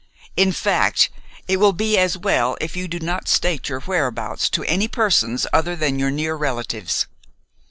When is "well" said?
2.17-2.57